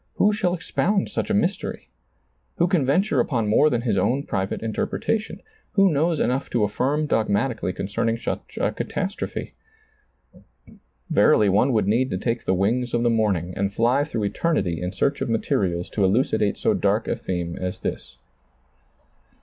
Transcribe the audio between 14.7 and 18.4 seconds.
in search of materials to elucidate so dark a theme as this.